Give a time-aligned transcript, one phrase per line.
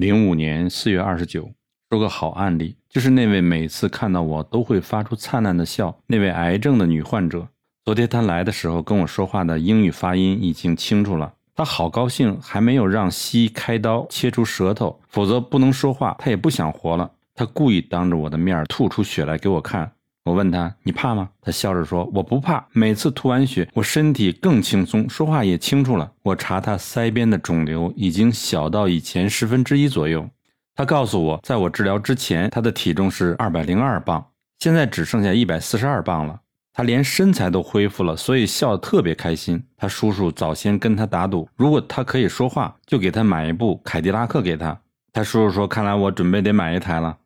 [0.00, 1.50] 零五年四月二十九，
[1.90, 7.46] 说个好案例，就是那位每次看到我都会发出灿烂的笑那位癌症的女患者。
[7.84, 17.10] 昨天她来的时候跟我说话的英语发音已经清楚了，她好高兴，还没有让西医开刀切除舌头，否则不能说话，她也不想活了。
[17.34, 19.92] 她故意当着我的面吐出血来给我看。
[20.24, 22.66] 我问他：“你怕吗？”他笑着说：“我不怕。
[22.72, 30.28] 每次吐完血，我身体更轻松，说话也清楚了。”我查他腮边的肿瘤已经小到以前十分之一左右。
[30.74, 34.24] 他告诉我，在我治疗之前，他的体重是二百零二磅，
[34.58, 36.40] 现在只剩下一百四十二磅了。
[36.72, 39.62] 他连身材都恢复了，所以笑得特别开心。
[39.76, 44.80] 他叔叔早先跟他打赌，如果他可以说话，就给他买一部凯迪拉克给他。
[45.12, 47.18] 他叔叔说：“看来我准备得买一台了。”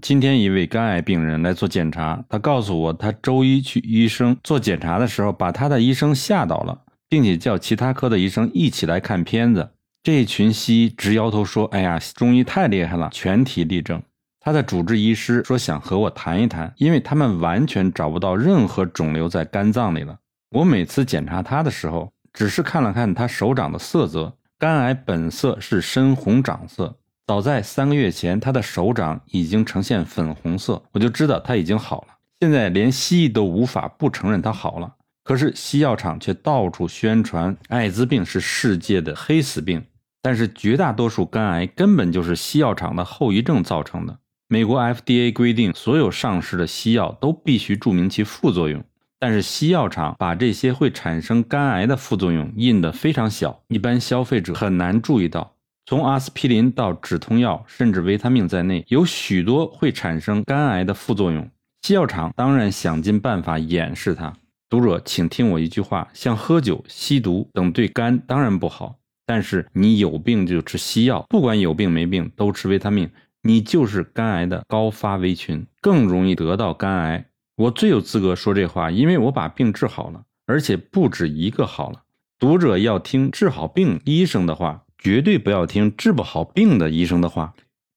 [0.00, 9.70] 今天一位肝癌病人来做检查，他告诉我，他周一去医生做检查的时候，把他的医生吓到了，并且叫其他科的医生一起来看片子。
[10.02, 14.02] 这群西医直摇头说：“哎呀，中医太厉害了，全体立正。”
[14.40, 20.18] 他的主治医师说想和我谈一谈，因为他们完全找不到任何肿瘤在肝脏里了。
[20.50, 26.96] 我每次检查他的时候，只是看了看他手掌的色泽，肝癌本色是深红掌色。
[27.26, 32.08] 早在三个月前，他的手掌已经呈现粉红色，我就知道他已经好了。
[32.40, 39.84] 现在连西医都无法不承认他好了，可是西药厂却到处宣传艾滋病是世界的黑死病。
[40.24, 44.18] 但是绝大多数肝癌根本就是西药厂的后遗症造成的。
[44.48, 48.84] 美国 FDA 规定，所有上市的西药都必须注明其副作用，
[49.18, 55.51] 但是西药厂把这些会产生肝癌的副作用印得非常小，一般消费者很难注意到。
[55.84, 61.50] 从阿司匹林到止痛药，甚至维他命在内，有许多会产生肝癌的副作用。
[61.82, 64.32] 西药厂当然想尽办法掩饰它。
[64.70, 68.94] 读者，请听我一句话：像喝酒、吸毒等对肝当然不好，
[69.26, 73.10] 但是你有病就吃西药，不管有病没病都吃维他命，
[73.42, 77.26] 你就是肝癌的高发危群，更容易得到肝癌。
[77.56, 82.04] 我最有资格说这话，因为我把病治好了，而且不止一个好了。
[82.38, 84.84] 读者要听治好病医生的话。
[85.02, 87.54] 绝对不要听治不好病的医生的话。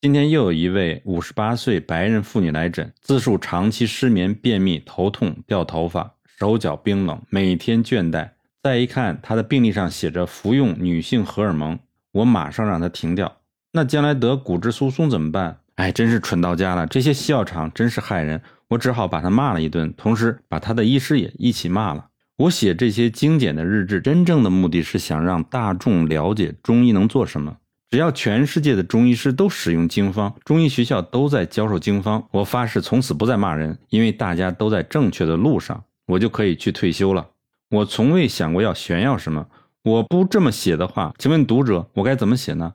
[0.00, 8.30] 今天又有一位五十八岁白人妇女来诊，自述长期失眠、便秘、头痛、掉头发、手脚冰冷，每天倦怠。
[8.64, 11.78] 再一看她的病历上写着服用女性荷尔蒙，
[12.10, 13.36] 我马上让她停掉。
[13.70, 15.60] 那将来得骨质疏松怎么办？
[15.76, 16.84] 哎，真是蠢到家了！
[16.88, 18.42] 这些西药厂真是害人。
[18.70, 22.07] 我只好把他骂了一顿，同时把他的医师也一起骂了。
[22.38, 27.56] 我写这些精简的日志，真正的目的是想让大众了解中医能做什么。
[27.90, 37.26] 只要全世界的中医师都使用经方，中医学校都在教授经方，我发誓从此不再骂人，因为大家都在正确的路上，我就可以去退休了。
[37.70, 39.48] 我从未想过要炫耀什么。
[39.82, 42.74] 我不这么写的话，请问读者，我该怎么写呢？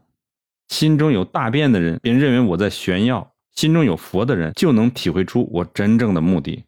[0.68, 6.66] 心中有大便的人便认为我在炫耀，心中有佛的人就能体会出我真正的目的。